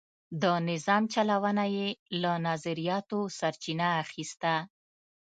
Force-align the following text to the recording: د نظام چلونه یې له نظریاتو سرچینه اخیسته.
د 0.41 0.43
نظام 0.69 1.03
چلونه 1.13 1.63
یې 1.75 1.87
له 2.21 2.31
نظریاتو 2.47 3.19
سرچینه 3.37 3.87
اخیسته. 4.03 4.53